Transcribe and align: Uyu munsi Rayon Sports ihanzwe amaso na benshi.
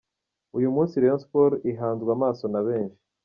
Uyu 0.57 0.73
munsi 0.75 1.01
Rayon 1.01 1.21
Sports 1.23 1.61
ihanzwe 1.71 2.09
amaso 2.17 2.43
na 2.53 2.61
benshi. 2.67 3.01